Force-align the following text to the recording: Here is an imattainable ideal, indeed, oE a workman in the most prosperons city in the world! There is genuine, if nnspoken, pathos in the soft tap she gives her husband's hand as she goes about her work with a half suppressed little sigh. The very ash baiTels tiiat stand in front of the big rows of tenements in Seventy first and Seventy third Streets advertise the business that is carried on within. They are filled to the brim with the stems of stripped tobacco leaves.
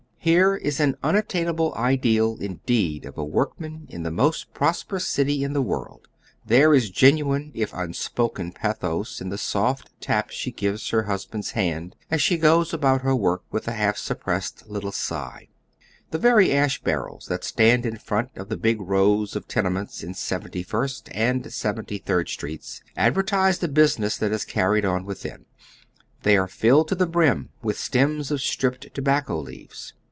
Here 0.23 0.55
is 0.55 0.79
an 0.79 0.97
imattainable 1.03 1.73
ideal, 1.75 2.37
indeed, 2.39 3.07
oE 3.07 3.21
a 3.21 3.25
workman 3.25 3.87
in 3.89 4.03
the 4.03 4.11
most 4.11 4.53
prosperons 4.53 5.07
city 5.07 5.43
in 5.43 5.53
the 5.53 5.63
world! 5.63 6.07
There 6.45 6.75
is 6.75 6.91
genuine, 6.91 7.49
if 7.55 7.71
nnspoken, 7.71 8.53
pathos 8.53 9.19
in 9.19 9.29
the 9.29 9.39
soft 9.39 9.89
tap 9.99 10.29
she 10.29 10.51
gives 10.51 10.89
her 10.91 11.01
husband's 11.05 11.53
hand 11.57 11.95
as 12.11 12.21
she 12.21 12.37
goes 12.37 12.71
about 12.71 13.01
her 13.01 13.15
work 13.15 13.45
with 13.49 13.67
a 13.67 13.71
half 13.71 13.97
suppressed 13.97 14.67
little 14.69 14.91
sigh. 14.91 15.47
The 16.11 16.19
very 16.19 16.51
ash 16.51 16.83
baiTels 16.83 17.27
tiiat 17.27 17.43
stand 17.43 17.83
in 17.87 17.97
front 17.97 18.29
of 18.35 18.47
the 18.47 18.57
big 18.57 18.79
rows 18.79 19.35
of 19.35 19.47
tenements 19.47 20.03
in 20.03 20.13
Seventy 20.13 20.61
first 20.61 21.09
and 21.15 21.51
Seventy 21.51 21.97
third 21.97 22.29
Streets 22.29 22.83
advertise 22.95 23.57
the 23.57 23.67
business 23.67 24.17
that 24.17 24.31
is 24.31 24.45
carried 24.45 24.85
on 24.85 25.03
within. 25.03 25.45
They 26.21 26.37
are 26.37 26.47
filled 26.47 26.89
to 26.89 26.95
the 26.95 27.07
brim 27.07 27.49
with 27.63 27.77
the 27.77 27.81
stems 27.81 28.29
of 28.29 28.41
stripped 28.41 28.93
tobacco 28.93 29.39
leaves. 29.39 29.95